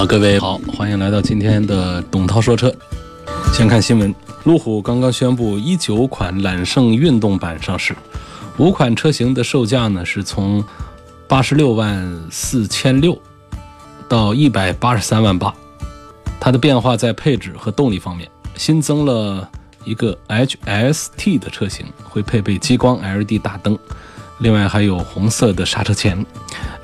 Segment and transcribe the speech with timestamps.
[0.00, 2.74] 好，各位好，欢迎来到今天的董涛说车。
[3.52, 4.14] 先看新闻，
[4.44, 7.94] 路虎刚刚宣布一九款揽胜运动版上市，
[8.56, 10.64] 五款车型的售价呢是从
[11.28, 13.20] 八十六万四千六
[14.08, 15.54] 到一百八十三万八。
[16.40, 18.26] 它的变化在配置和动力方面，
[18.56, 19.46] 新增了
[19.84, 23.78] 一个 HST 的车型，会配备激光 LED 大灯。
[24.40, 26.24] 另外还有红色的刹车钳，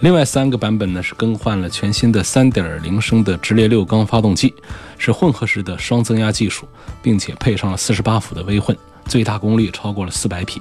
[0.01, 4.55] 另外三个版本呢是更换了全新的3.0升的直列六缸发动机，
[4.99, 6.69] 是混合式的双增压技术，
[7.03, 10.61] 并且配上了48伏的微混，最大功率超过了400匹，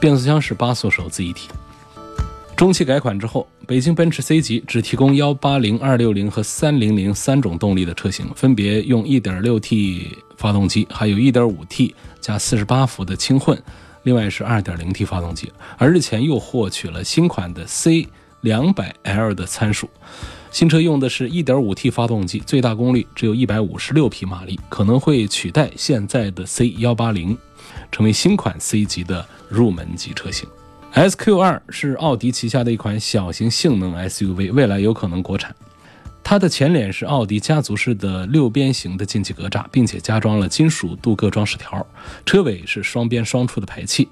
[0.00, 1.48] 变速箱是八速手自一体。
[2.54, 13.60] 中期改款之后，北京奔驰 C 级只提供180、260和300三种动力的车型，分别用 1.6T 发动机，还有 1.5T 加48伏的轻混。
[14.04, 18.08] 另外是 2.0T 发动机，而日前又获取了新款的 C
[18.42, 19.88] 200L 的参数。
[20.50, 27.38] 新车用的是一点五 T 发动机，最大功率只有一百五十六匹马力，可能会取代现在的 C 幺八零，
[27.90, 30.48] 成为新款 C 级的入门级车型。
[30.92, 35.54] SQ2 是奥迪旗下的一款小型性能 SUV，未来有可能国产。
[36.24, 41.86] 它的前脸是奥迪家族式的六边形的进气格栅，并且加装了金属镀铬装饰条。
[42.24, 44.08] 车尾是双边双出的排气，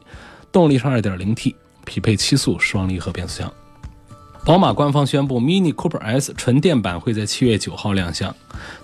[0.53, 1.55] 动力是 2.0T，
[1.87, 3.53] 匹配七速双离合变速箱。
[4.45, 8.35] 宝马官方宣布，Mini Cooper S 纯电版会在七月九号亮相。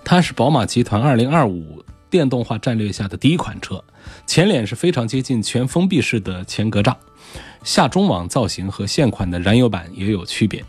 [0.04, 3.82] 它是宝马集团2025电动化战略下的第一款车。
[4.26, 6.94] 前脸是非常接近全封闭式的前格栅，
[7.64, 10.64] 下中网造型和现款的燃油版也有区别。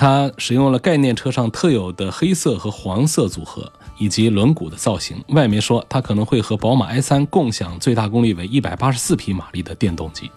[0.00, 5.22] 它使用了概念车上特有的黑色和黄色组合，以及轮毂的造型。
[5.28, 10.30] 外媒说，它可能会和宝马 i3 共享最大功率为一百八十四匹马力的电动机。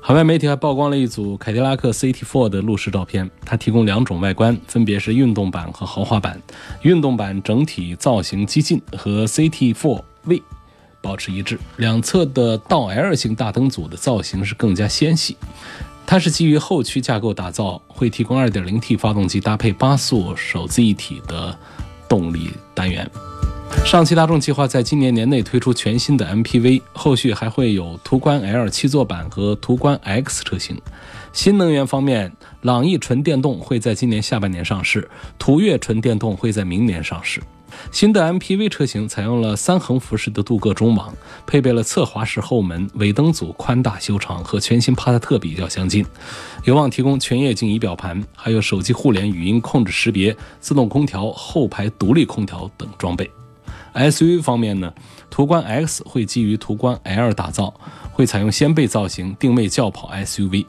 [0.00, 6.42] 海外媒体还曝光了一组凯迪拉克 CT4 的路试照片，它提供两种外观，分别是运动版和豪华版。
[6.82, 10.42] 运动版整体造型激进，和 CT4V
[11.00, 15.36] 保持一致，两侧的倒 L 型大灯组的造型是更加纤细。
[16.06, 21.58] 它是基于后驱架构打造，会提供 2.0T 发动机搭配八速手自一体的
[22.08, 23.10] 动力单元。
[23.84, 30.80] 上汽大众计划在今年年内推出全新的 MPV，后续还会有途观 L 七座版和途观 X 车型。
[31.32, 37.42] 新能源方面，朗逸纯电动会在今年下半年上市，途岳纯电动会在明年上市。
[37.92, 41.14] 新的 MPV 车型采用了三横幅式的镀铬中网，
[41.46, 46.04] 配备了侧滑式后门，尾灯组宽大修长，和全新帕萨特比较相近，
[46.64, 53.30] 有望提供全液晶仪表盘，还有手机互联、语音控制识别、自动空调、后排独立空调等装备。
[53.94, 54.92] SUV 方面呢，
[55.30, 57.72] 途观 X 会基于途观 L 打造，
[58.12, 60.66] 会采用掀背造型，定位轿跑 SUV。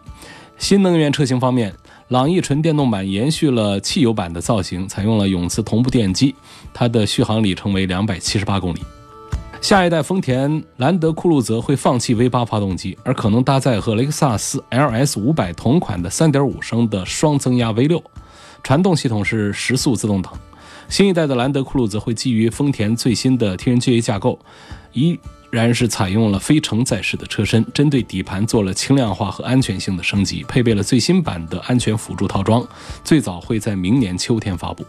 [0.57, 1.73] 新能源车型方面。
[2.09, 6.33] 朗逸纯电动版延续了汽油版的造型，采用了永磁同步电机，
[6.73, 8.79] 它的续航里程为两百七十八公里。
[9.59, 18.01] 下一代丰田兰德酷路泽会放弃 V8 发动机，而可能搭载和雷克萨斯 LS 五百同款的三点五升的双增压 V6，
[18.63, 20.31] 传动系统是十速自动挡。
[20.87, 24.39] 新一代的兰德酷路泽会基于丰田最新的 TNGA 架构，
[24.93, 25.19] 一。
[25.49, 32.67] 然是采用了非承载式的车身，针对底盘做了轻量化和安全性的升级，配备了最新版的安全辅助套装，
[33.03, 34.85] 最早会在明年秋天发布。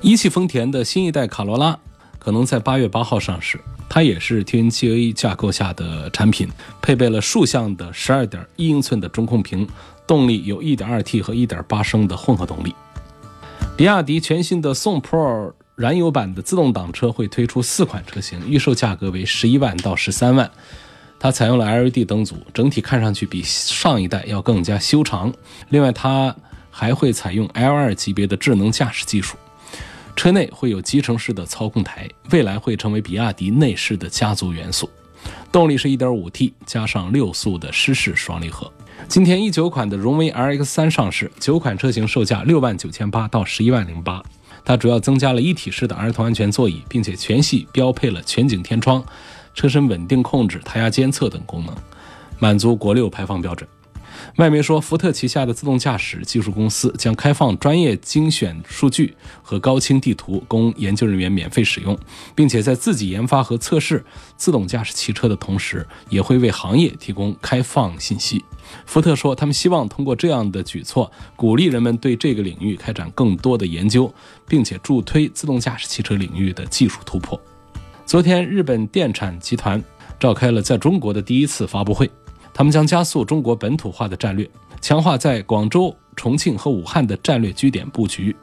[0.00, 1.78] 一汽丰田的新一代卡罗拉
[2.18, 6.48] 可能在八月八号上市，它也是 TNGA 架构下的产品，
[6.80, 9.68] 配备了竖向的十二点一英寸的中控屏，
[10.06, 12.74] 动力有 1.2T 和1.8升的混合动力。
[13.76, 15.52] 比亚迪全新的宋 Pro。
[15.82, 20.48] 燃油版的自动挡车会推出四款车型，预售价格为十一万到十三万。
[21.18, 25.34] 它采用了 LED 灯组，整体看上去比上一代要更加修长。
[25.70, 26.32] 另外，它
[26.70, 29.36] 还会采用 L2 级别的智能驾驶技术。
[30.14, 34.88] 车内会有集成式的操控台，未来会成为比亚迪内饰的家族元素。
[35.50, 38.72] 动力是一点五 T 加上六速的湿式双离合。
[39.08, 44.22] 今天一九款的荣威 RX3 上市，九款车型售价六万九千八到十一万零八。
[44.64, 49.04] 它主要增加了一体式的儿童安全座椅，并且全系标配了全景天窗、
[49.54, 51.74] 车身稳定控制、胎压监测等功能，
[52.38, 53.68] 满足国六排放标准。
[54.36, 61.96] 外媒说，福特旗下的自动驾驶技术公司将开放专业精选数据和高清地图供研究人员免费使用，
[62.34, 64.04] 并且在自己研发和测试
[64.36, 68.42] 自动驾驶汽车的同时，也会为行业提供开放信息。
[68.86, 74.12] 福特说，他们希望通过这样的举措，鼓励人们对这个领域开展更多的研究，
[74.48, 77.38] 并且助推自动驾驶汽车领域的技术突破。
[78.06, 79.82] 昨天，日本电产集团
[80.18, 82.10] 召开了在中国的第一次发布会，
[82.54, 84.48] 他们将加速中国本土化的战略，
[84.80, 88.34] 强化在广州、重庆和武汉的战略据点布局。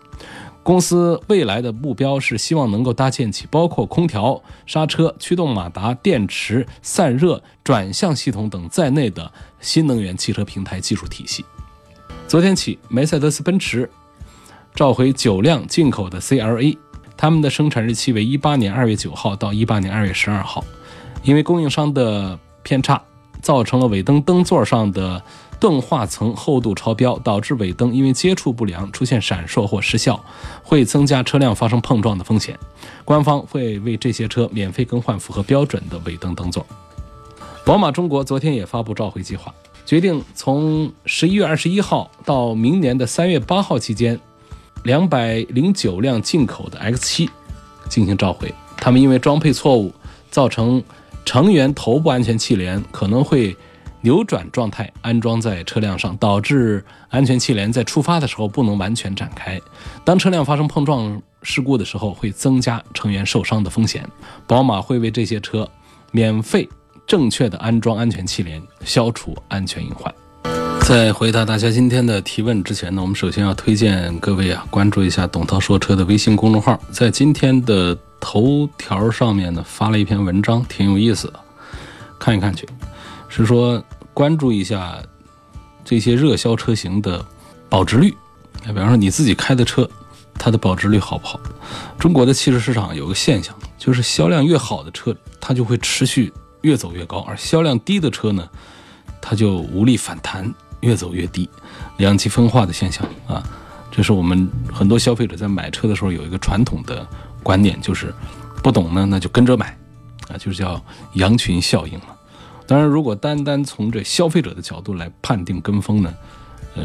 [0.61, 11.43] 公司未来的目标是希望能够搭建起包括空调、刹车、驱动马达、电池、散热、转向系统等在内的新能源汽车平台技术体系。
[12.27, 13.89] 昨天起，梅赛德斯奔驰
[14.75, 16.77] 召回九辆进口的 CLA，
[17.17, 20.63] 他们的生产日期为一八年二月九号到一八年二月十二号，
[21.23, 23.01] 因为供应商的偏差，
[23.41, 25.21] 造成了尾灯灯座上的。
[25.59, 30.17] 钝化层厚度超标，导致尾灯因为接触不良出现闪烁或失效，
[30.63, 32.57] 会增加车辆发生碰撞的风险。
[33.03, 36.65] 官方会为这些车免费更换符合标准的尾灯灯座。
[37.65, 39.53] 宝马中国昨天也发布召回计划，
[39.85, 44.17] 决定从十一月二十一号到明年的三月八号期间，
[44.83, 47.29] 两百零九辆进口的 X 七
[47.89, 48.53] 进行召回。
[48.77, 49.93] 他们因为装配错误，
[50.31, 50.81] 造成
[51.29, 53.55] 成员头部安全气帘可能会。
[54.01, 59.59] 扭转状态安装在车辆上，导致安全气帘在出发的时候不能完全展开。
[60.05, 64.07] 当车辆发生碰撞事故的时候，会增加成员受伤的风险。
[64.47, 65.69] 宝马会为这些车
[66.13, 66.65] 免费
[67.05, 70.15] 正确的安装安全气帘，消除安全隐患。
[70.87, 81.39] 在回答大家今天的提问之前呢，我们首先要推荐各位啊关注一下董涛说车的微信公众号，在今天的头条上面呢发了一篇文章，挺有意思的，
[82.19, 82.67] 看一看去。
[83.27, 83.83] 是说
[84.13, 84.97] 关注一下
[85.85, 87.23] 这些热销车型的
[87.69, 88.15] 保值率，
[88.65, 89.89] 比方说你自己开的车，
[90.33, 91.39] 它的保值率好不好？
[91.97, 98.47] 中国的汽车市场有个现象，就是销量越好的车，它就会持续越走越高，而销量低的车呢，
[99.21, 101.49] 它就无力反弹，越走越低，
[101.97, 103.43] 两极分化的现象啊。
[103.91, 107.05] 这是我们很多消费者在买车的时候有一个传统的
[107.49, 108.13] 观点，就是
[108.61, 109.75] 不懂呢，那就跟着买
[110.27, 110.79] 啊，就是叫
[111.13, 112.09] 羊群效应嘛。
[112.67, 116.13] 当然，如果单单从这消费者的角度来判定跟风呢，
[116.75, 116.83] 呃，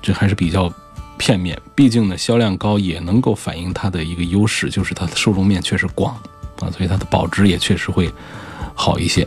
[0.00, 0.72] 这还是比较
[1.18, 1.60] 片面。
[1.74, 6.14] 毕竟呢，销量高也能够反映它的一个优势，就是它的受众面确实广
[6.60, 8.08] 啊，所以它的保值也确实会
[8.72, 9.26] 好一些。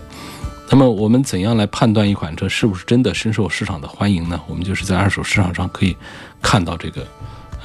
[0.70, 4.40] 那么，我们怎样来判断一款车是不是真的深受市场的欢迎呢？
[4.48, 5.98] 我们就是在二手市场上可以
[6.42, 7.06] 看到这个，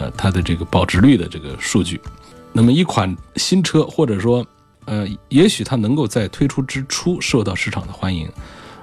[0.01, 2.01] 呃，它的这个保值率的这个数据。
[2.57, 4.47] 那么，一款新车或者说
[4.85, 8.31] 呃，也许它能够在推出之初受到市场的欢迎，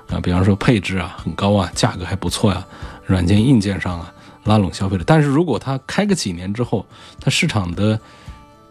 [0.09, 2.67] 啊，比方说配置啊很高啊，价格还不错呀，
[3.05, 4.13] 软件硬件上啊
[4.43, 5.05] 拉拢消费者。
[5.07, 6.85] 但是如果它开个几年之后，
[7.17, 7.97] 它市场的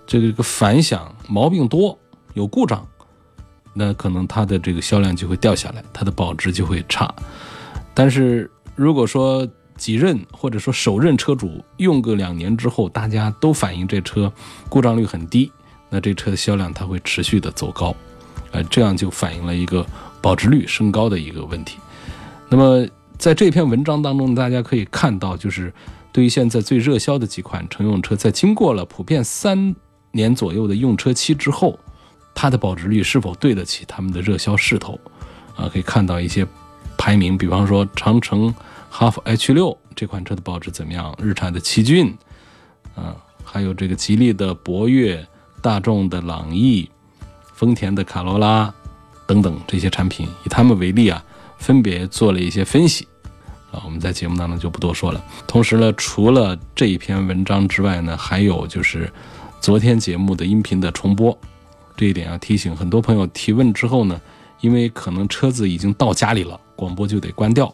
[0.06, 1.98] 这个这个反响毛病多，
[2.34, 2.86] 有故障，
[3.72, 7.12] 那可能它的这个销量就会掉下来，它的保值就会差。
[7.94, 9.48] 但是如果说
[9.80, 14.30] 几任或者说首任车主用个两年之后，大家都反映这车
[14.68, 15.50] 故障率很低。
[15.88, 17.96] 那这车的销量它会持续的走高，
[18.52, 19.84] 呃，这样就反映了一个
[20.20, 21.78] 保值率升高的一个问题。
[22.48, 22.86] 那么
[23.18, 25.72] 在这篇文章当中，大家可以看到，就是
[26.12, 29.74] 对于现在最热销的几款乘用车，在经过了普遍三
[30.12, 31.78] 年左右的用车期之后，
[32.34, 35.00] 它的保值率是否对得起他们的热销势头？
[35.56, 36.46] 啊，可以看到一些
[36.96, 38.54] 排名，比方说长城
[38.90, 41.16] 哈弗 H 六这款车的保值怎么样？
[41.22, 42.14] 日产的奇骏，
[42.94, 45.26] 啊，还有这个吉利的博越。
[45.62, 46.88] 大众的朗逸、
[47.52, 48.72] 丰田的卡罗拉
[49.26, 51.22] 等等这些产品，以他们为例啊，
[51.58, 53.06] 分别做了一些分析
[53.70, 55.22] 啊，我们在节目当中就不多说了。
[55.46, 59.12] 同时呢，除了这一篇文章之外呢，还有就是
[59.60, 61.38] 昨天节目的音频的重播，
[61.94, 64.18] 这一点要提醒很多朋友提问之后呢，
[64.62, 67.70] 因为可能车子已经到家里了，广播就得关掉，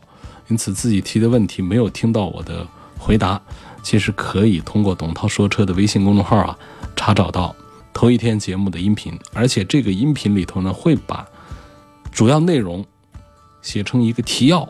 [0.49, 2.67] 因此自己提的问题没有听到我的
[2.99, 3.41] 回答，
[3.83, 6.59] 其实可以通过董涛说车的微信公众号啊
[6.95, 7.55] 查找到。
[7.93, 11.27] 头一天节目的音频，而且这个音频里头呢，会把
[12.13, 12.85] 主要内容
[13.63, 14.61] 写成一个提要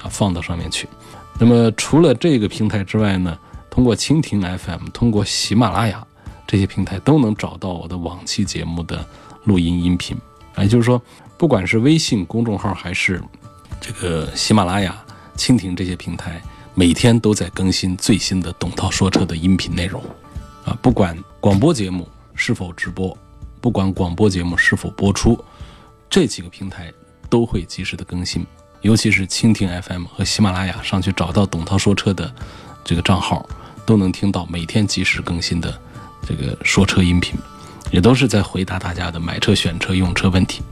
[0.00, 0.88] 啊，放到上面去。
[1.40, 3.36] 那么除了这个平台之外呢，
[3.68, 6.06] 通过蜻蜓 FM、通过喜马拉雅
[6.46, 9.04] 这些平台都能找到我的往期节目的
[9.42, 10.16] 录音音频。
[10.56, 11.02] 也就是说，
[11.36, 13.20] 不管是微信公众号还是
[13.80, 14.96] 这个喜马拉雅、
[15.36, 16.40] 蜻蜓这些平台，
[16.74, 20.02] 每天都在更新最新的董涛说车的音频内容
[20.64, 22.08] 啊，不管广播节目。
[22.42, 23.14] 是否直播，
[23.60, 25.38] 不管广播节目是否播出，
[26.08, 26.90] 这几个平台
[27.28, 28.46] 都会及时的更新。
[28.80, 32.34] 尤其是蜻蜓 FM 和喜马拉雅上去找到董涛说车的
[32.82, 33.46] 这个账号，
[33.84, 35.78] 都能听到每天及时更新的
[36.26, 37.38] 这个说车音频，
[37.90, 40.62] 也都是在回答大家的买车、选车、用车问题。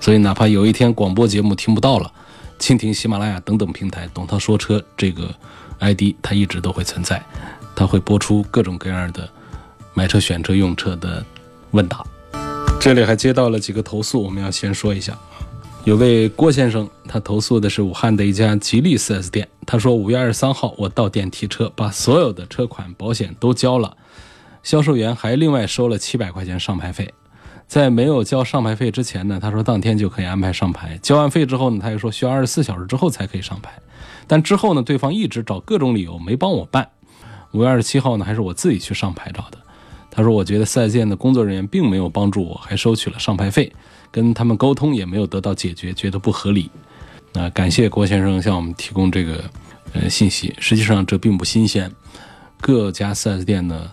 [0.00, 2.10] 所以，哪怕有一天广播节目听不到了，
[2.58, 5.34] 蜻蜓、喜马拉雅等等平台，董涛说车这个
[5.78, 7.22] ID 它一直都会存在，
[7.74, 9.28] 它会播出各种各样的
[9.94, 11.24] 买车、选车、用车的
[11.70, 12.04] 问答。
[12.80, 15.16] 这里还接到了几个投诉，我们要先说一下。
[15.84, 19.48] 有位郭先生，他投诉的是武汉的一家吉利 4S 店。
[19.64, 23.96] 他说，五月二十三号我到店提车，把所有的车款保险都交了，
[24.62, 27.12] 销售员还另外收了七百块钱上牌费。
[27.68, 30.98] 在没有交上牌费之前呢，他说当天就可以安排上牌。
[31.02, 33.70] 交完费之后呢，他又说需要二十四小时之后才可以上牌。
[34.26, 36.88] 但之后呢，对方一直找各种理由没帮我办。
[37.52, 39.58] 五月二十七号呢，还是我自己去上牌照的。
[40.10, 43.70] 他说，我觉得四 S 店的工作人员并没有帮助我，还收取了上牌费。
[44.10, 46.70] 跟他们沟通也没有得到解决，觉得不合理。
[47.34, 49.44] 那感谢郭先生向我们提供这个
[49.92, 50.54] 呃信息。
[50.58, 51.92] 实际上这并不新鲜，
[52.60, 53.90] 各家 4S 店呢，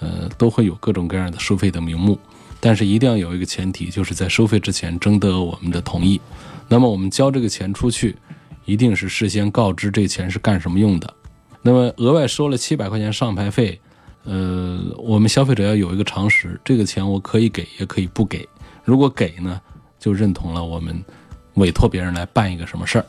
[0.00, 2.18] 呃都会有各种各样的收费的名目，
[2.64, 6.20] 但是一定要有一个前提，就是在收费之前征得我们的同意。
[6.68, 8.16] 那么我们交这个钱出去，
[8.64, 11.12] 一定是事先告知这钱是干什么用的。
[11.60, 13.80] 那么额外收了七百块钱上牌费，
[14.22, 18.48] 呃，我们消费者要有一个常识，这个钱我可以给，也可以不给。
[18.84, 19.60] 如果给呢，
[19.98, 21.04] 就认同了我们
[21.54, 23.06] 委托别人来办一个什么事儿。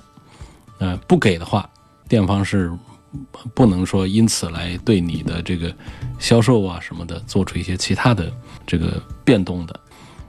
[0.80, 1.70] 呃，不给的话，
[2.10, 2.76] 店方是
[3.54, 5.72] 不能说因此来对你的这个
[6.18, 8.34] 销售啊什么的做出一些其他的
[8.66, 9.80] 这个变动的。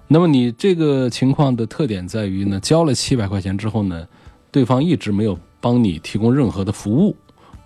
[0.07, 4.07] 那么你这个情况的特点在于呢，交了七百块钱之后呢，
[4.51, 7.17] 对方一直没有帮你提供任何的服务。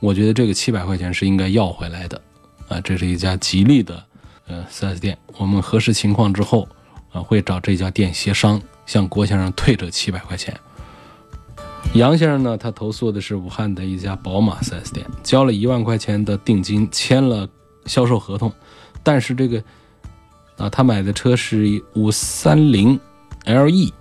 [0.00, 2.20] 我觉得这个七百块钱是应该要回来的。
[2.68, 4.02] 啊，这是一家吉利的
[4.46, 6.68] 呃 4S 店，我们核实情况之后。
[7.10, 10.54] 啊，会找这家店协商，向郭先生退这七百块钱。
[11.94, 17.48] 杨先生呢，他投诉的是武汉的一家宝马 4S 店，交了一万块钱的定金，签了
[17.86, 18.52] 销售合同，
[19.02, 19.64] 但是这个
[20.58, 23.00] 啊，他买的车是五三零
[23.46, 23.92] LE，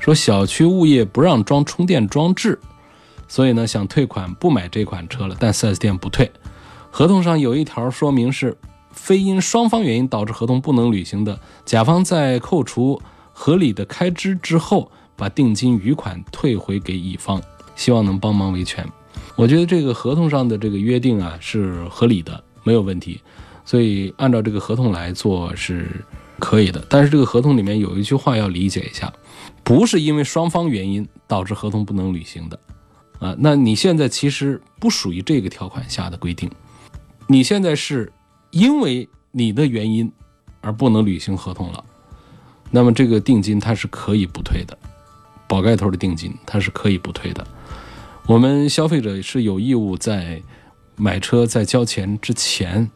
[0.00, 2.58] 说小区物业不让装充电装置，
[3.28, 6.28] 所以呢想退款不买这款车了，但 4S 店不退。
[6.90, 8.56] 合同上有一条说明是。
[8.90, 13.00] 非因双方原因导致合同不能履行的，甲方在扣除
[13.32, 17.40] 合理的开支之后，把定金余款退回给乙方，
[17.76, 18.84] 希望能帮忙维权。
[19.36, 23.20] 我觉得这个合同上的这个约定啊是合理的，没有问题，
[23.68, 25.86] 所以按照这个合同来做是
[26.38, 26.82] 可以的。
[26.88, 29.12] 但是这个合同里面有一句话要理解一下，
[29.62, 32.58] 不是因为双方原因导致合同不能履行的，
[33.18, 36.50] 啊，那你现在其实不属于这个条款下的规定，
[37.26, 38.10] 你现在是。
[38.50, 40.10] 因为你的原因
[40.62, 41.84] 而不能履行合同了，
[42.70, 44.76] 那么这个定金它是可以不退的，
[45.46, 47.46] 宝盖头的定金它是可以不退的。
[48.24, 50.42] 我们消费者是有义务在
[50.96, 52.90] 买车在交钱之前，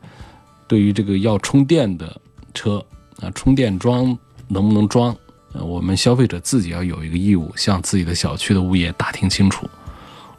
[0.73, 2.19] 对于这个要充电的
[2.55, 2.83] 车
[3.21, 4.17] 啊，充电桩
[4.49, 5.15] 能不能装，
[5.53, 9.69] 我们消费者自己要有一个义务向自己的小区的物业打听清楚，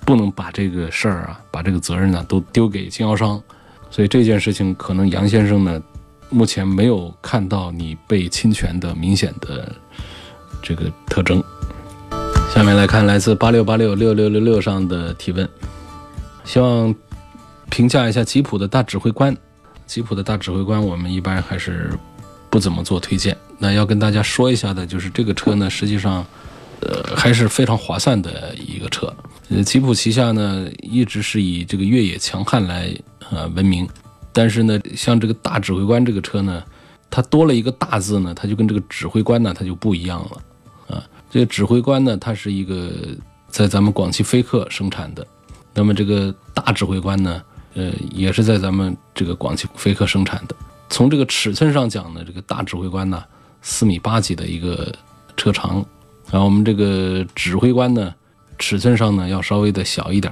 [0.03, 3.39] 不能把这个事儿啊，把这个责任呢都丢给经销商。
[3.91, 5.79] 所以这件事情可能杨先生呢，
[6.31, 9.71] 目前没有看到你被侵权的明显的
[10.63, 11.43] 这个特征。
[12.51, 15.47] 下面来看来自八六八六六六六六上的提问，
[16.43, 16.95] 希望
[17.69, 19.37] 评价一下吉普的大指挥官。
[19.85, 21.91] 吉普的大指挥官我们一般还是
[22.49, 23.37] 不怎么做推荐。
[23.57, 26.25] 那要跟大家说一下的就是这个车呢，实际上
[26.81, 29.13] 呃还是非常划算的一个车。
[29.49, 32.93] 呃，吉普旗下呢一直是以这个越野强悍来。
[33.31, 33.87] 呃，闻名，
[34.33, 36.61] 但是呢，像这个大指挥官这个车呢，
[37.09, 41.03] 它多了一个大字呢，它就跟这个指挥官呢，它就不一样了啊。
[41.31, 42.91] 这个指挥官呢，它是一个
[43.47, 45.25] 在咱们广汽菲克生产的，
[45.73, 47.41] 那么这个大指挥官呢，
[47.75, 50.55] 呃，也是在咱们这个广汽菲克生产的。
[50.89, 53.23] 从这个尺寸上讲呢，这个大指挥官呢，
[53.61, 54.93] 四米八几的一个
[55.35, 55.83] 车长，
[56.29, 58.13] 然后我们这个指挥官呢，
[58.59, 60.31] 尺寸上呢要稍微的小一点。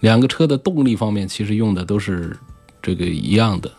[0.00, 2.36] 两个车的动力方面其实用的都是
[2.82, 3.70] 这个一样的。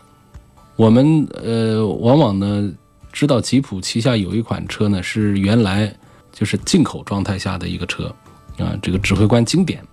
[0.76, 2.72] 我们呃往往呢
[3.12, 5.94] 知道吉普旗下有一款车呢是原来
[6.32, 8.06] 就是进口状态下的一个车
[8.58, 9.84] 啊，这个指挥官经典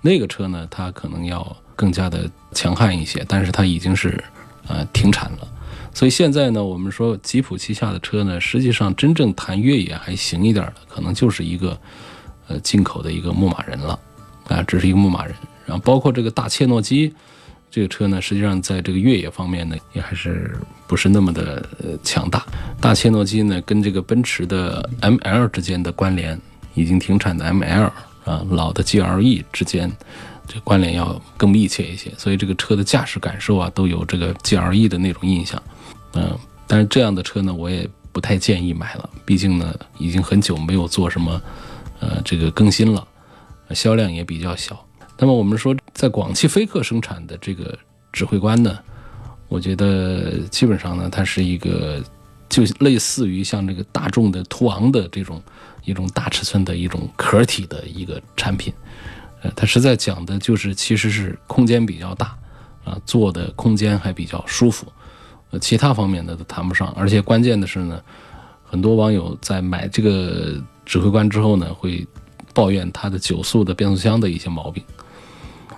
[0.00, 4.22] 那个车呢它可能要更加的强悍一些，但是它已经是
[4.66, 5.46] 呃停产了。
[5.94, 11.78] 所以现在呢我们说吉普旗下的车呢，实际上真正谈越野还行一点的，可能就是一个
[12.48, 13.96] 呃进口的一个牧马人了
[14.48, 15.34] 啊，这是一个牧马人。
[15.64, 17.14] 然后包括这个大切诺基，
[17.70, 20.56] 这个车呢，实际上在这个越野方面呢，也还是
[20.86, 22.44] 不是那么的呃强大。
[22.80, 26.40] 大切诺基呢，跟这个奔驰的 ML 之间的关联，
[26.74, 27.90] 已经停产的 ML，
[28.24, 29.90] 啊老的 GLE 之间
[30.48, 35.62] 这关联要更密切一些，所以这个车的驾驶感受啊都有这个 GLE 的那种印象。
[36.14, 36.36] 嗯，
[36.66, 41.40] 但是这样的车呢，我也不太建议买了，毕竟呢已经很久没有做什么
[42.00, 43.06] 呃这个更新了，
[43.74, 44.82] 销量也比较小。
[45.18, 47.78] 那么我们说，在广汽菲克生产的这个
[48.10, 48.78] 指挥官呢，
[49.48, 52.02] 我觉得基本上呢，它是一个
[52.48, 55.42] 就类似于像这个大众的途昂的这种
[55.84, 58.72] 一种大尺寸的一种壳体的一个产品。
[59.42, 62.36] 呃，它实在讲的就是其实是空间比较大
[62.84, 64.86] 啊，坐的空间还比较舒服。
[65.50, 66.88] 呃，其他方面的都谈不上。
[66.96, 68.00] 而且关键的是呢，
[68.64, 72.06] 很多网友在买这个指挥官之后呢，会
[72.52, 74.82] 抱怨它的九速的变速箱的一些毛病。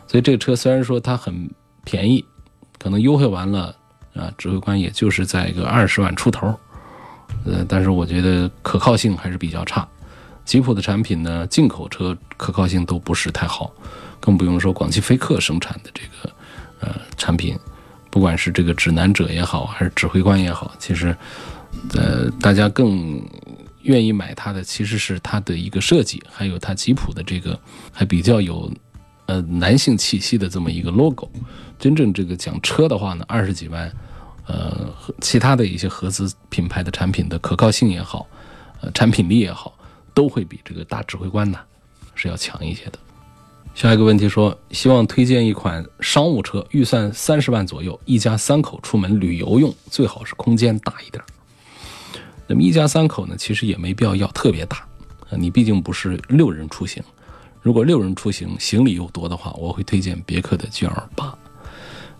[0.06, 1.48] 所以这个车虽然说它很
[1.84, 2.24] 便宜，
[2.78, 3.76] 可能优惠完了
[4.14, 6.52] 啊，指挥官也就是在一个二十万出头，
[7.44, 9.86] 呃，但是我觉得可靠性还是比较差。
[10.44, 13.72] 吉普的产品呢，进口车可靠性都不是太好，
[14.18, 16.34] 更不用说广汽菲克生产的这个
[16.80, 17.58] 呃产品，
[18.10, 21.16] 不管是这个指南者也好，还是指挥官也好，其实
[21.94, 23.22] 呃大家更
[23.82, 27.58] 愿意买它的其实是它的一个设计，还有它吉普的这个
[27.92, 28.70] 还比较有。
[29.26, 31.30] 呃，男性气息的这么一个 logo，
[31.78, 33.88] 真正这个讲车的话呢，二十几万，
[34.44, 38.26] 呃，其他的一些合资品牌的产品的可靠性也好，
[38.80, 39.72] 呃，产品力也好，
[40.14, 41.58] 都会比这个大指挥官呢
[42.14, 42.98] 是要强一些的。
[43.74, 51.22] 下一个问题说，希望推荐一款商务车，预算三十万左右，一家三口出门旅游用，最好是空间大一点。
[52.48, 54.78] 那么一家三口呢，其实也没必要要特别大，
[55.30, 57.00] 啊，你毕竟不是六人出行。
[57.62, 61.32] 如果六人出行，行李又多的话，我会推荐别克的 GL 八。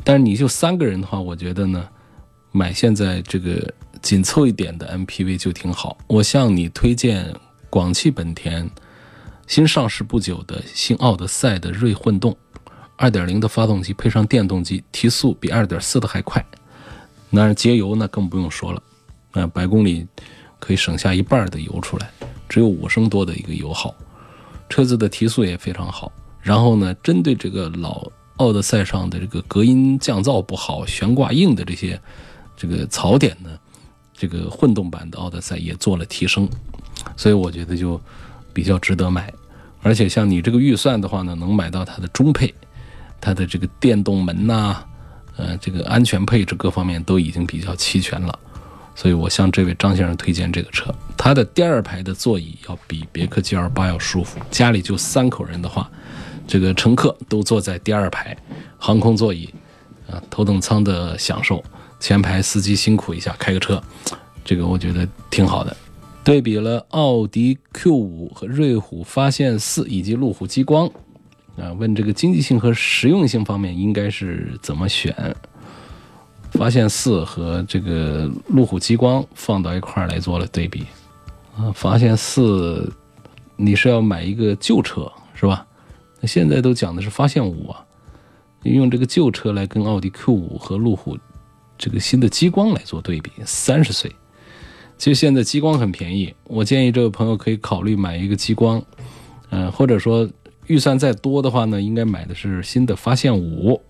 [0.05, 1.89] 但是你就三个人的话，我觉得呢，
[2.53, 5.99] 买现在这个紧凑一点的 MPV 就挺好。
[6.07, 7.35] 我向你推荐
[7.71, 8.69] 广汽本田
[9.47, 12.37] 新上市不久的新奥德赛的锐混动
[12.99, 16.45] ，2.0的发动机配上电动机，提速比2.4的还快。
[17.31, 18.83] 那节油呢更不用说了，
[19.31, 20.05] 啊，百公里
[20.59, 22.11] 可以省下一半的油出来，
[22.49, 23.95] 只有五升多的一个油耗。
[24.69, 28.05] 车子的提速也非常好，然后呢，针对这个老
[28.39, 32.01] 奥德赛上的这个隔音降噪不好、悬挂硬的这些
[32.57, 33.59] 这个槽点呢，
[34.13, 36.49] 这个混动版的奥德赛也做了提升，
[37.17, 38.01] 所以我觉得就
[38.53, 39.33] 比较值得买。
[39.83, 42.53] 而且像你这个预算的话呢，能买到它的中配，
[43.21, 44.77] 它的这个电动门呐，
[45.37, 48.39] 呃，这个安全配置各方面都已经比较齐全了。
[48.95, 54.39] 所以我向这位张先生推荐这个车，它的第二排的座椅要比别克 GL 八要舒服。
[54.51, 55.91] 家里就三口人的话，
[56.47, 58.37] 这个乘客都坐在第二排，
[58.77, 59.49] 航空座椅，
[60.11, 61.65] 啊，头等舱的享受，
[61.99, 63.83] 前排司机辛苦一下开个车，
[64.45, 65.75] 这个我觉得挺好的。
[66.31, 70.87] 对比了奥迪 Q 五和瑞虎发现四以及路虎极光，
[71.57, 75.13] 啊，问这个经济性和实用性方面应该是怎么选？
[76.53, 80.87] 发现四和这个路虎极光放到一块儿来做了对比，
[81.57, 82.89] 啊，发现四
[83.57, 85.67] 你是要买一个旧车是吧？
[86.21, 87.85] 那现在都讲的是发现五啊，
[88.63, 91.19] 用这个旧车来跟奥迪 Q 五和路虎
[91.77, 94.15] 这个新的极光来做对比，三十岁，
[95.01, 98.83] 其实现在激光很便宜，我建议这位朋友可以考虑买一个激光，
[99.49, 100.29] 嗯，或者说
[100.67, 103.81] 预算再多的话呢，应该买的是新的发现五，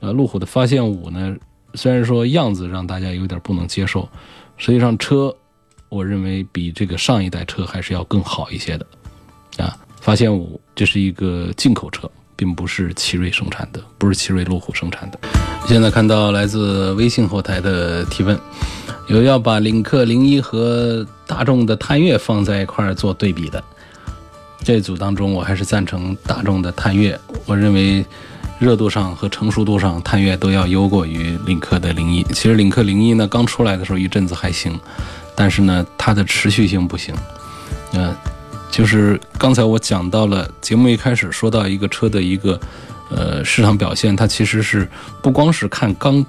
[0.00, 1.34] 呃，路虎的发现五呢。
[1.72, 4.06] 虽然说样子让大家有点不能接受，
[4.58, 5.34] 实际上车，
[5.88, 8.86] 我认为比这个上一代车还是要更好一些的，
[9.56, 15.18] 啊，发现五这是一个进口车，并不是奇瑞生产的，不是奇瑞路虎生产的。
[15.66, 18.38] 现在看到来自微信后台的提问，
[19.06, 23.62] 有要把领克零一和大众的探岳放在一块儿做对比的，
[24.64, 28.04] 这组当中我还是赞成大众的探岳，我认为。
[28.58, 32.22] 热度上和成熟度上，探岳都要优过于领克的零一。
[32.32, 34.80] 其实领克零一呢，刚出来的时候一阵子还行，
[35.34, 37.14] 但是呢，它的持续性不行。
[37.92, 38.16] 嗯，
[38.70, 42.58] 就是刚才我讲到了节目一开始说到一个车的一个
[43.10, 44.88] 呃市场表现，它其实是
[45.20, 46.24] 不光是看刚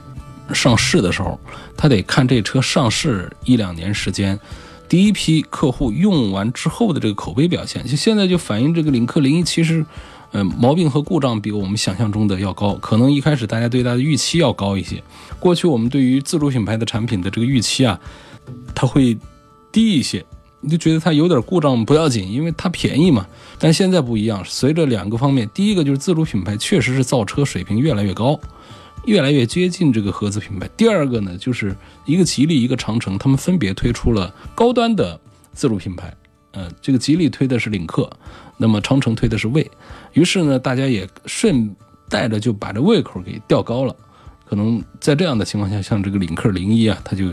[0.53, 1.39] 上市的时候，
[1.75, 4.39] 他得看这车上市一两年时间，
[4.87, 7.85] 第一批客户用完之后的这个口碑表现。
[7.87, 9.85] 就现在就反映这个领克零一其实。
[10.33, 15.01] 嗯，毛病和故障比我们想象中的要高，可能一开始大家对它的预期要高一些。
[15.39, 17.97] 过去我们对于自主品牌的产品的这个预期啊，
[18.75, 19.17] 它会
[19.71, 20.23] 低一些，
[20.59, 23.25] 你就觉得它有点故障不要紧，因为它便宜嘛。
[23.57, 28.37] 但现在不一样，随着两个方面，第一个就是自主品牌确实是造车水平越来越高，
[29.07, 30.69] 越来越接近这个合资品牌。
[30.75, 35.19] 第二个呢，就是一个吉利，一个长城，他们分别推出了高端的
[35.53, 36.13] 自主品牌。
[36.51, 38.09] 呃，这个吉利推的是领克，
[38.57, 39.69] 那么长城推的是魏，
[40.13, 41.73] 于是呢，大家也顺
[42.09, 43.95] 带着就把这胃口给调高了。
[44.45, 47.25] 可能在这样的情况下，像这个领克零一啊，它就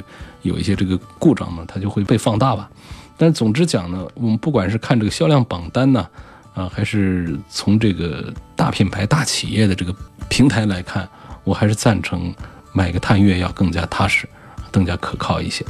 [0.42, 2.70] 有一些这个故障呢，它就会被放大吧。
[3.16, 6.06] 但总之讲呢，我们不管是看这个销量榜单呢，
[6.54, 9.94] 啊，还是从这个大品牌、大企业的这个
[10.28, 11.08] 平台来看，
[11.44, 12.34] 我还是赞成
[12.72, 14.28] 买个探岳要更加踏实，
[14.72, 15.64] 更加可靠一些。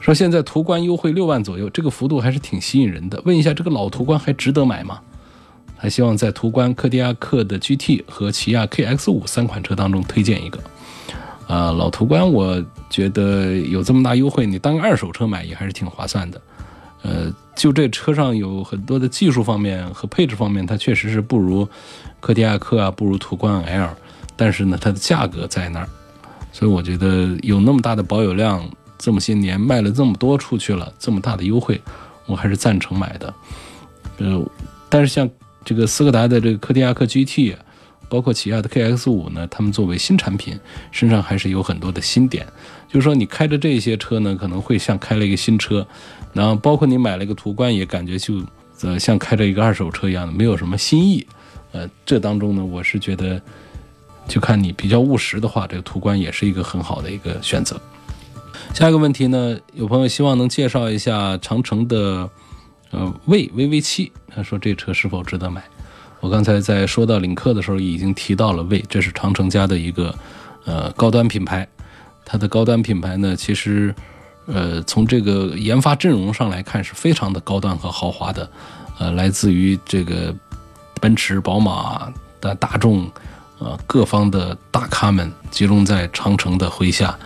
[0.00, 3.20] 说现在途观优惠六万左右，这个幅度还是挺吸引人的。
[3.24, 5.00] 问一下，这个老途观还值得买吗？
[5.76, 10.58] 还希望在途观、柯迪亚克的 GT 和起亚 KX5 三款车当中推荐一个。
[11.48, 16.40] 啊，老途观，我觉得有这么大优惠，你当个二手车买也还是挺划算的。
[17.02, 21.68] 呃，就这车上有很多的技术方面和配置方面，它确实是不如
[22.20, 23.90] 柯迪亚克啊，不如途观 L，
[24.42, 25.88] 但是呢，它的价格在那儿，
[26.50, 31.80] 所以我觉得有那么大的保有量，这么些年卖了这么多出去了，这么大的优惠，
[32.26, 33.34] 我还是赞成买的。
[34.18, 34.44] 呃，
[34.88, 35.30] 但是像。
[35.64, 37.54] 这个斯柯达的这个柯迪亚克 GT，
[38.08, 40.58] 包括起亚的 KX5 呢，他们作为新产品，
[40.90, 42.44] 身上还是有很多的新点。
[42.88, 45.86] 就是说，你开着这些车呢，可能会像开了一个新车；
[46.32, 48.42] 然后，包括你买了一个途观，也感觉就
[48.80, 51.24] 呃像开着一个二手车一样的，没有什么新意。
[51.70, 53.40] 呃，这当中呢，我是觉得，
[54.28, 57.80] 就看你比较务实的话，这个途观也是一个很好的一个选择。
[58.74, 62.28] 下一个问题呢，有朋友希望能介绍一下长城的。
[62.94, 65.64] 呃，魏 VV 七，他说这车是否值得买？
[66.20, 70.14] 我刚才在说到领克的时候，已经提到了魏，这是长城家的一个
[70.66, 71.66] 呃高端品牌。
[72.22, 73.94] 它的高端品牌呢，其实
[74.44, 78.46] 呃从这个研发阵容上来看，是非常的高端和豪华的。
[78.98, 80.34] 呃，来自于这个
[81.00, 83.10] 奔驰、宝马的大众，
[83.62, 87.16] 呃各方的大咖们集中在长城的麾下，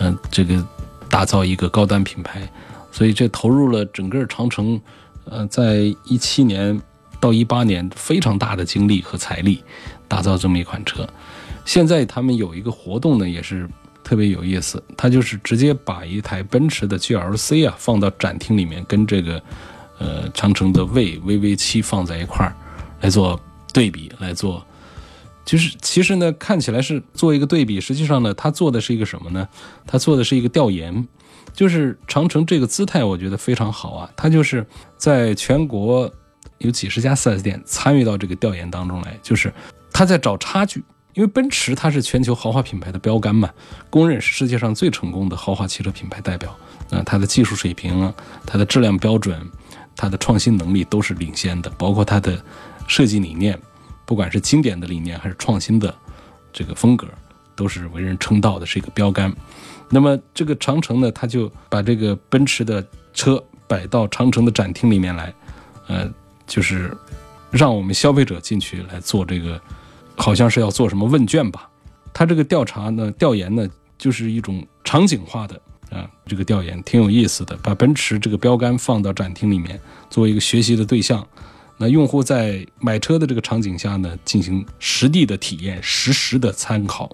[0.00, 0.66] 嗯，这个
[1.08, 2.42] 打造一个高端品牌，
[2.90, 4.80] 所以这投入了整个长城。
[5.28, 6.80] 呃，在一七年
[7.18, 9.60] 到一八年，非常大的精力和财力
[10.06, 11.04] 打造这么一款车。
[11.64, 13.68] 现在他们有一个活动呢，也是
[14.04, 14.80] 特别有意思。
[14.96, 19.42] 他就是直接把一台奔驰的 GLC 啊放到展厅里面，跟这个
[19.98, 22.54] 呃长城的魏 VV 七放在一块儿
[23.00, 23.40] 来做
[23.72, 24.64] 对比，来做
[25.46, 29.48] 就是其实呢看起来是做一个对比，实际上呢他做的是一个什么呢？
[29.86, 31.08] 他做的是一个调研。
[31.54, 34.10] 就是长城这个姿态，我觉得非常好啊。
[34.14, 34.66] 他就是
[34.98, 36.12] 在全国
[36.58, 39.50] 有几十家 4S 店参与到这个调研当中来，就是
[39.90, 40.84] 他在找差距。
[41.14, 43.48] 因为奔驰它是全球豪华品牌的标杆嘛，
[43.88, 46.54] 公认是世界上最成功的豪华汽车品牌代表。
[46.90, 48.12] 啊，它的技术水平，
[48.44, 49.40] 它的质量标准，
[49.96, 52.38] 它的创新能力都是领先的，包括它的
[52.86, 53.58] 设计理念，
[54.06, 55.94] 不管是经典的理念还是创新的
[56.52, 57.06] 这个风格，
[57.54, 59.30] 都是为人称道的，是一个标杆。
[59.90, 65.34] 那么这个长城呢，他就把这个奔驰的车摆到长城的展厅里面来，
[65.88, 66.08] 呃，
[66.46, 66.96] 就是
[67.50, 69.60] 让我们消费者进去来做这个，
[70.16, 71.68] 好像是要做什么问卷吧。
[72.14, 81.26] 他这个调查呢、调研呢，就是一种场景化的啊，这个调研挺有意思的，把奔驰这个标杆放到展厅里面，作为一个学习的对象。
[81.78, 87.10] 那用户在买车的这个场景下呢，进行实地的体验、实时的参考，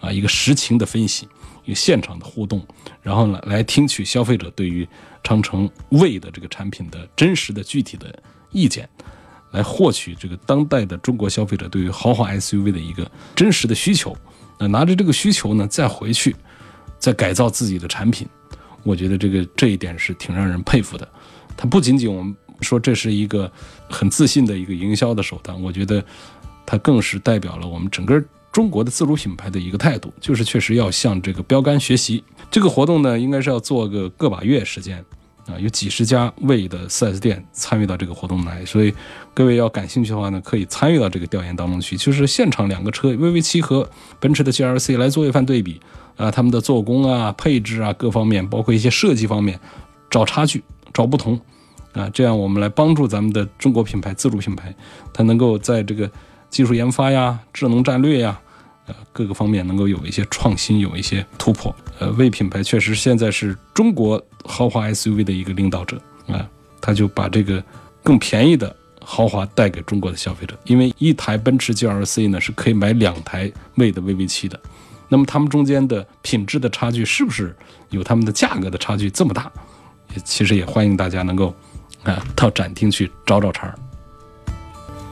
[0.00, 1.28] 啊，一个实情的分析。
[1.66, 2.62] 一个现场的互动，
[3.00, 4.86] 然后呢，来听取消费者对于
[5.22, 8.14] 长城魏的这个产品的真实的具体的
[8.50, 8.86] 意见，
[9.50, 14.14] 来获取这个当代的中国消费者对于豪华 SUV 的一个真实的需求。
[14.58, 16.36] 那拿着这个需求呢，再回去
[16.98, 18.28] 再改造自己的产品，
[18.82, 21.08] 我觉得这个这一点是挺让人佩服的。
[21.56, 23.48] 它不仅仅我们说这是一个
[23.88, 26.04] 很自信的一个营销的手段，我觉得
[26.66, 28.20] 它更是代表了我们整个。
[28.54, 32.22] 中国的自主品牌的一个态度，就是确实要向这个标杆学习。
[32.52, 35.04] 这个活动呢，应该是要做个个把月时间，
[35.46, 38.94] 啊，有几十家魏的 4S 店参与到这个活动来，所以
[39.34, 41.96] 各位要感兴趣的话呢，可以参与到这个调研当中去。
[41.96, 45.80] 就是现场两个车，VV 七和奔驰的 GLC 来做一番对比，
[46.16, 49.58] 啊，他们的做工啊、配置啊各方面，包括一些设计方面，
[50.08, 51.40] 找差距、找不同，
[51.94, 54.74] 啊，这样我们来帮助咱们的中国品牌、自主品牌，
[55.12, 56.10] 它能够在这个
[56.50, 58.38] 技术研发呀、智能战略呀。
[58.86, 61.74] 呃，各个方面能够有一些创新，有一些突破。
[61.98, 66.46] 呃，魏品牌确实现在是中国豪华 SUV 的一个领导者啊，
[66.82, 67.64] 他就把这个
[68.02, 70.54] 更便宜的豪华带给中国的消费者。
[70.64, 74.60] 因为一台奔驰 GLC 呢是可以买两台魏的 VV7 的，
[75.08, 77.56] 那么他们中间的品质的差距是不是
[77.88, 79.50] 有他们的价格的差距这么大？
[80.14, 81.54] 也其实也欢迎大家能够
[82.04, 83.74] 啊到展厅去找找茬。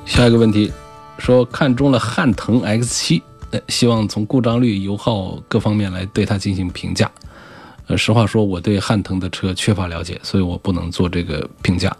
[0.07, 0.73] 下一个问题
[1.19, 3.21] 说看中了汉腾 X7。
[3.69, 7.13] 希望从故障率、油耗各方面来对它进行评价。
[7.87, 11.95] 呃，实话说，我对汉腾的车缺乏了解，所以我不能做这个评价。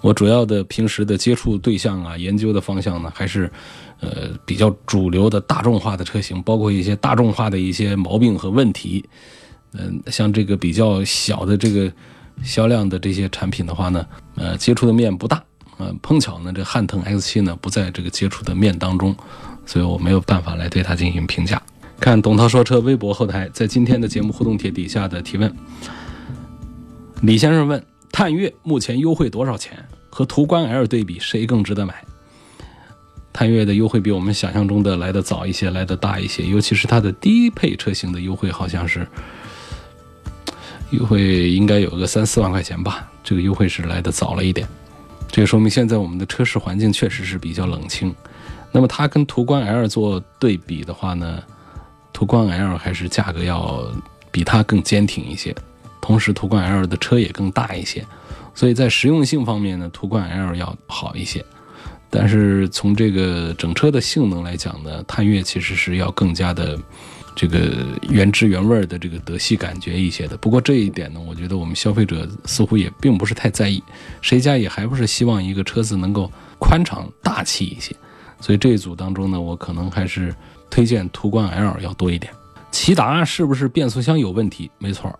[0.00, 3.48] 我主要的平时的接触对象啊，研究的方向呢，还是
[4.00, 9.08] 呃比较主流的大众化的车型，包括一些大众化的一些毛病和问题。
[9.74, 11.92] 嗯，像这个比较小的这个
[12.42, 15.42] 销量的这些产品的话呢，呃，接触的面不大。
[15.78, 19.14] 呃，碰巧呢，这汉腾 X7 呢不在这个接触的面当中，
[19.66, 21.60] 所以我没有办法来对它进行评价。
[22.00, 25.54] 看董涛说车微博后台，在今天的节目互动帖底下的提问，
[27.20, 29.84] 李先生问：探岳目前优惠多少钱？
[30.08, 32.02] 和途观 L 对比，谁更值得买？
[33.34, 39.06] 探岳的优惠比我们想象中的来的早一些，来的大一些，尤其是它的低配车型的优惠，好像是
[40.90, 44.66] 优惠应该有个三四万块钱吧，这个优惠是来的早了一点。
[45.28, 48.14] 这也说明现在我们的车市环境确实是比较冷清。
[48.70, 51.42] 那么它跟途观 L 做对比的话呢，
[52.12, 53.90] 途观 L 还是价格要
[54.30, 55.54] 比它更坚挺一些，
[56.00, 58.06] 同时途观 L 的车也更大一些，
[58.54, 61.44] 所以在实用性方面呢，途观 L 要好一些。
[62.08, 66.78] 但是从这个整车的性能来讲呢，探岳其实是要更加的。
[67.36, 73.82] 这个原汁原味的这个德系感觉一些的，不过这一点呢，我觉得我们消费者似乎也并不是太在意，
[74.22, 77.94] 谁家也还不是希望一个车子能够宽敞大气一些，
[78.40, 80.34] 所以这一组当中呢，我可能还是
[80.70, 82.32] 推荐途观 L 要多一点。
[82.72, 84.70] 骐达是不是变速箱有问题？
[84.78, 85.14] 没错，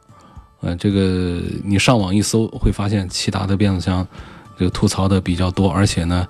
[0.62, 4.08] 呃，这个你上网一搜会发现骐达的变速箱
[4.58, 6.26] 这个吐槽的比较多，而且呢。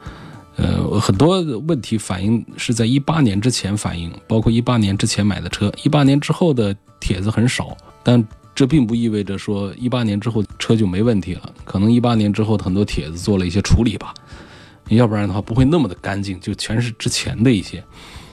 [0.56, 7.76] 呃，很多问题反映是在一八年之前反映，包括一八年之前买的车，一八年之后的帖子很少。
[8.02, 14.14] 但这并不意味着说一八年之后车就没问题了，可能一八年之后很多帖子做了一些处理吧，
[14.88, 17.84] 要不然的话不会那么的干净，就全是之前的一些，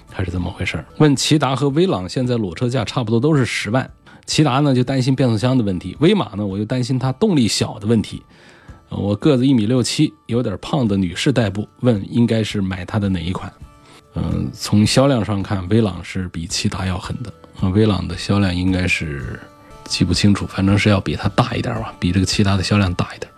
[0.10, 3.92] 还是这么回事问骐达和威朗现在裸车价差不多都是十万，
[4.26, 8.24] 骐达呢就担心变速箱的问题，威马呢我又担心它动力小的问题。
[8.98, 13.52] 我个子一米六七，有点胖的女士代步，问应该是买它的哪一款？
[14.16, 17.34] 嗯，从销量上看，威朗是比骐达要狠的。
[17.60, 19.40] 啊，威朗的销量应该是
[19.86, 23.32] 记不清楚，反正是要比它大一点吧，比这个骐达的销量大一点。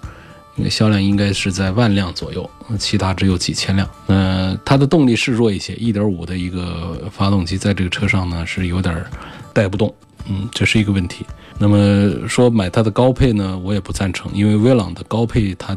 [0.57, 3.89] 因为销量应该是在万辆左右，骐达只有几千辆。
[4.07, 9.05] 那它的动力是弱一些，一点五的一个发动机在这个车上呢是有点
[9.53, 9.93] 带不动。
[10.27, 11.25] 嗯，这是一个问题。
[11.57, 15.75] 那么说买它的高配呢，我也不赞成，因为威朗的高配它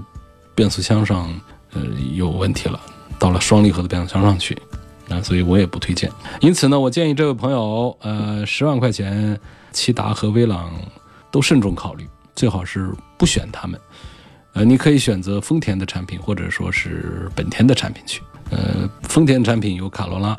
[0.54, 1.32] 变速箱上
[1.72, 1.80] 呃
[2.14, 2.80] 有问题了，
[3.16, 4.60] 到了双离合的变速箱上去，
[5.08, 6.10] 啊，所以我也不推荐。
[6.40, 9.38] 因此呢，我建议这位朋友，呃，十万块钱，
[9.72, 10.72] 骐达和威朗
[11.30, 13.80] 都慎重考虑，最好是不选它们。
[14.54, 18.20] 呃，你可以选择丰田的产品，或者说是本田的产品去。
[18.50, 20.36] 呃，丰田产品有卡罗拉，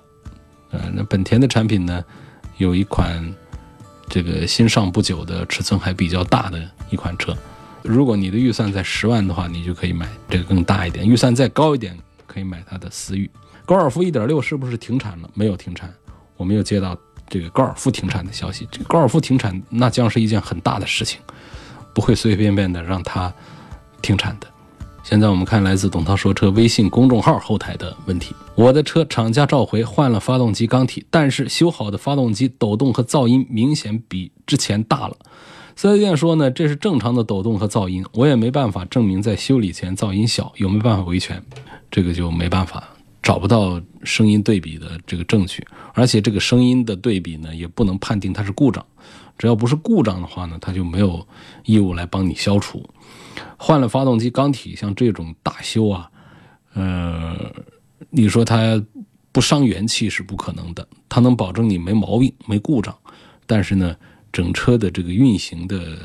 [0.72, 2.04] 呃，那本田的产品呢，
[2.58, 3.34] 有一款。
[4.10, 7.38] 这个新上不久的尺寸还比较大的一款车，
[7.84, 13.30] 如果你的预算在十万的话，你就可以买这个更大一点；预算再高一点，可以买它的思域。
[13.66, 15.30] 高尔夫1.6是不是停产了？
[15.36, 15.94] 没有停产，
[16.36, 16.98] 我没有接到
[17.30, 18.68] 这个高尔夫停产的消息。
[18.72, 21.22] 这个高尔夫停产，那将是一件很大的事情，
[21.94, 23.32] 不会随随便便的让它
[24.02, 24.48] 停产的。
[25.10, 35.18] 现在我们看来自董涛说车微信公众号后台的问题：我的车厂家召回换了发动机缸体，但是修好的发动机抖动和噪音明显比之前大了。
[35.76, 41.44] 四 S 店说呢，这是正常的抖动和噪音，我也没办法证明在修理前噪音小，有没有办法维权？
[41.90, 42.88] 这个就没办法，
[43.24, 48.86] 找不到声音对比的这个证据，而且这个声音的对比呢，也不能判定它是故障。
[49.40, 51.26] 只要不是故障的话呢，它就没有
[51.66, 52.88] 义务来帮你消除。
[53.58, 56.10] 换了发动机缸体，像这种大修啊，
[56.74, 57.36] 呃，
[58.10, 58.82] 你说它
[59.32, 62.98] 不伤元气是不可能的，它能保证你没毛病、没故障，
[63.46, 63.96] 但是呢，
[64.32, 65.98] 整车的这个运行的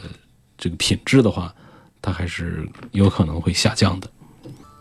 [0.58, 1.54] 这个品质的话，
[2.02, 4.10] 它还是有可能会下降的。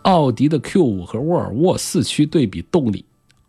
[0.03, 3.05] 奥迪的 Q5 和沃尔沃四驱对比动力。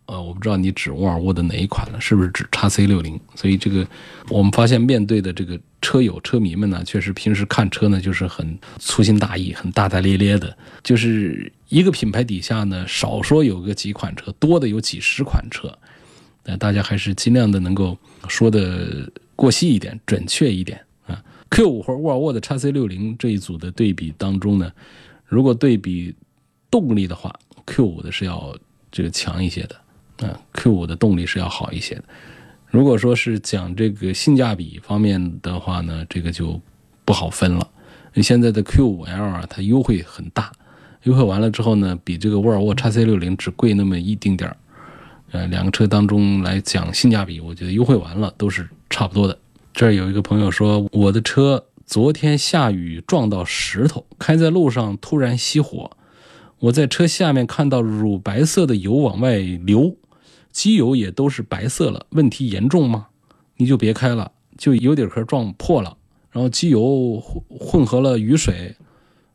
[0.06, 3.18] 呃，我不知道你指沃尔沃的哪一款了，是不是指叉 C 六零？
[3.34, 3.86] 所以这个
[4.28, 10.54] 我们发现，面对的这个车友车迷们呢，确实平时看车呢就是很粗心大意、很大大咧咧的。
[10.82, 15.72] 就是一个品牌底下呢，少说有个几款车，多的有几十款车。
[16.44, 17.96] 那大家还是尽量的能够
[18.28, 21.24] 说的过细一点、准确一点啊。
[21.48, 24.70] Q 五和沃尔沃的叉 C 六零这一组的对比当中呢，
[25.24, 26.14] 如果对比
[26.70, 28.54] 动力的话，Q 五的是要
[28.92, 29.80] 这个强一些的。
[30.24, 32.04] 啊，Q 五的动力是要好一些的。
[32.66, 36.60] 如果说是讲这个性价比方面的话呢，这个就
[37.04, 37.68] 不好分了。
[38.22, 40.52] 现在的 Q 五 L 啊，它优惠很大，
[41.02, 44.56] 优惠完了之后呢，比这个沃尔沃 x C 六零只贵那么一丁点儿。
[45.32, 49.36] 呃，两个车当中来讲性价比，我觉得优惠完了都是差不多的。
[49.72, 55.90] 这儿有一个朋友说，我的车昨天下雨撞到石头，开在路上突然熄火，
[56.60, 59.96] 我在车下面看到乳白色的油往外流，
[60.54, 63.08] 机油也都是白色了，问题严重吗？
[63.58, 65.94] 你就别开了，就油底壳撞破了，
[66.30, 68.74] 然后机油混混合了雨水，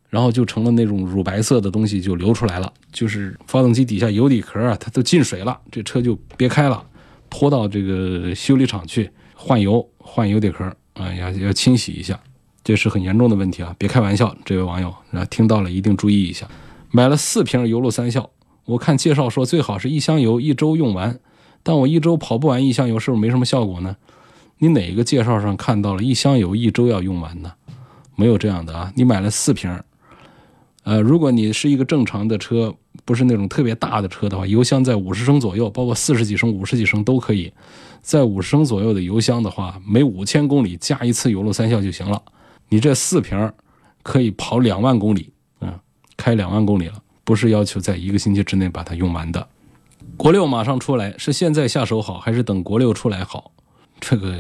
[0.08, 6.84] 然后就成了那种乳白色的东西就流出来了，就是发动机底下油底壳啊，它都进水了，这车就别开了，
[7.30, 9.88] 拖到这个修理厂去换油。
[10.12, 12.20] 换油底壳啊，要要清洗一下，
[12.64, 13.76] 这是很严重的问题啊！
[13.78, 16.48] 别开玩笑，这位网友啊，听到了一定注意一下。
[16.90, 18.28] 买了四瓶油路三效，
[18.70, 21.20] 我看介绍说最好是一箱油一周用完，
[21.64, 23.98] 但我一周跑不完一箱油，是不是没什么效果呢？
[24.60, 27.52] 你哪个介绍上看到了一箱油一周要用完呢？
[28.16, 28.94] 没有这样的啊！
[28.96, 29.76] 你买了四瓶，
[30.84, 32.72] 呃，如果你是一个正常的车，
[33.06, 37.52] 不是那种特别大的车的话，油箱在五十升左右，包括四十几升、五十几升都可以。
[38.02, 42.22] 在五十升左右的油箱的话，每五千公里加一次油路三效就行了。
[42.68, 43.52] 你这四瓶
[44.04, 45.74] 可以跑两万公里，嗯，
[46.16, 49.48] 开两万公里了，不是要求在一个星期之内把它用完的。
[50.18, 53.52] 国六马上出来，是现在下手好，还是等国六出来好？
[54.00, 54.36] 这个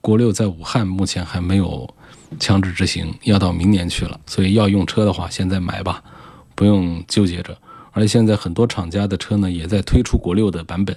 [0.00, 1.86] 国六在武汉目前还没有
[2.40, 4.18] 强制执行，要到明年去了。
[4.26, 6.02] 所以要用车的话，现在买吧，
[6.54, 7.54] 不用纠结着。
[7.90, 10.96] 而且现在很多厂家的车呢，也在推出国六的版本。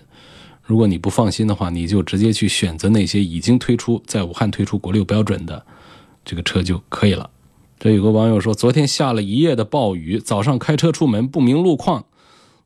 [0.63, 5.65] 如果你不放心的话，你就直接去选择那些已经推出在武汉推出国六标准的
[6.23, 7.29] 这个车就可以了。
[7.77, 12.05] 这有个网友说，昨天下了一夜的暴雨，早上开车出门不明路况，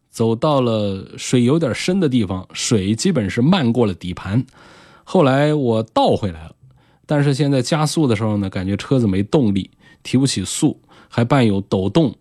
[0.09, 4.45] 走到了水有点深的地方，水基本是漫过了底盘。
[5.03, 6.55] 后来我倒回来了，
[7.05, 9.71] 但是现在加速的时候呢，感觉车子没动力，
[10.03, 12.15] 提不起速，还伴有抖动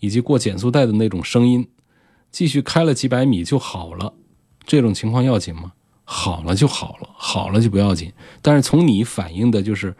[0.00, 1.68] 以及过减速带的那种声音。
[2.32, 4.14] 继续开了几百米就好了。
[4.64, 5.72] 这种情况要紧吗？
[6.04, 8.12] 好了就好了，好了就不要紧。
[8.40, 9.94] 但是从你反映的就是，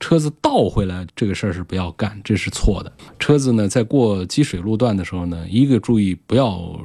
[0.00, 2.92] 车子倒回来这个事儿是不要干，这是错的。
[3.18, 6.78] 车子呢，在过积水路段的时候呢，一个注意不要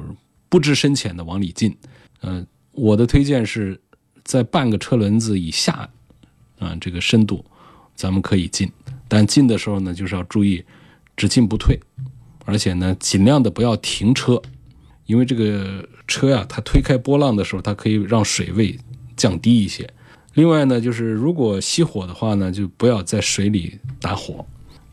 [0.48, 1.76] 不知深浅的往里进。
[2.22, 3.80] 嗯，我的推荐是
[4.24, 5.88] 在半个车轮子以下，
[6.58, 7.44] 啊，这个深度
[7.94, 8.70] 咱们可以进，
[9.08, 10.64] 但进的时候呢，就是要注意
[11.16, 11.78] 只进不退，
[12.44, 14.40] 而且呢，尽量的不要停车。
[15.06, 18.78] 因为这个车呀，它推开波浪的时候，它可以让水位
[19.16, 19.92] 降低一些。
[20.34, 24.44] 另外呢，就是如果熄火的话呢，就不要在水里打火，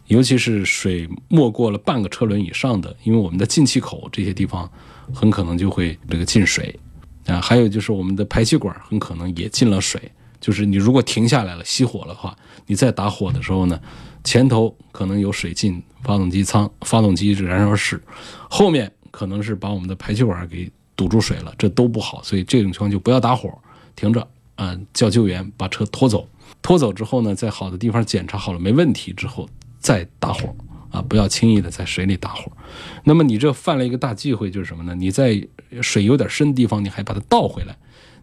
[0.08, 4.70] 尤其是水没过了半个车轮以上的，因为我们的进气口这些地方
[5.14, 6.78] 很可能就会这个进水
[7.26, 7.40] 啊。
[7.40, 10.02] 还有就是我们的排气管很可能也进了水。
[10.40, 13.80] 就是你如果停下来了熄火的话，你再打火的时候呢，
[14.24, 18.02] 前头可能有水进发动机舱、发动机燃烧室，
[18.50, 18.92] 后面。
[19.10, 23.50] 可能是把我们的排气管给堵住水了，这都不好，所以这种情况就不要打火，
[23.96, 26.28] 停着，嗯，叫救援把车拖走。
[26.62, 29.48] 拖走之后呢，在好的地方检查好了没问题之后
[29.80, 30.56] 再打火，
[30.92, 32.52] 啊，不要轻易的在水里打火。
[33.04, 34.94] 那么你这犯了一个大忌讳，就是什么呢？
[34.96, 35.48] 你在
[35.82, 37.78] 水有点深的地方，你还把它倒回来，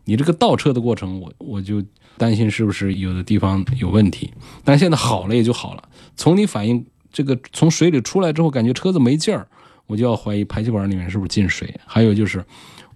[0.04, 1.82] 你这个倒车的过程，我我就
[2.16, 4.32] 担心是不是有的地方有问题。
[4.64, 5.88] 但现在好了也就好了。
[6.16, 9.46] 从你反映这个从水里出来之后，感觉车子没劲儿。
[9.86, 12.42] 我就要怀疑排气管里面是不是进水，还有就是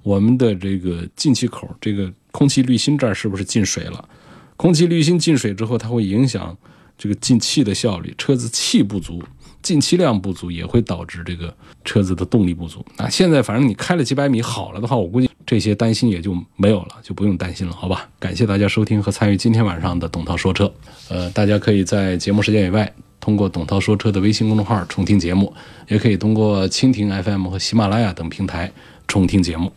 [0.02, 4.08] 我们的这个进气口，这个空气滤芯这儿是不是进水了？
[4.56, 6.56] 空气滤芯进水之后，它会影响
[6.96, 9.20] 这个进气的效率，车子气不足，
[9.60, 11.52] 进气量不足，也会导致这个
[11.84, 12.86] 车子的动力不足。
[12.96, 18.08] 那现在反正你开了几百米好了的话，我估计这些担心也就没有了，就不用担心了，好吧？
[18.20, 20.72] 感谢大家收听和参与今天晚上的董涛说车。
[21.08, 22.94] 呃，大家可以在节目时间以外。
[23.18, 25.52] 通过董涛说车的微信公众号重听节目，
[25.88, 28.70] 也可以通过蜻蜓 FM 和喜马拉雅等平台
[29.08, 29.72] 重听节目。